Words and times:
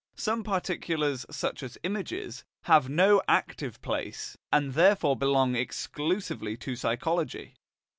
Some 0.15 0.43
particulars, 0.43 1.27
such 1.29 1.61
as 1.61 1.77
images, 1.83 2.43
have 2.63 2.89
no 2.89 3.21
"active" 3.27 3.79
place, 3.83 4.35
and 4.51 4.73
therefore 4.73 5.15
belong 5.15 5.55
exclusively 5.55 6.57
to 6.57 6.75
psychology. 6.75 7.53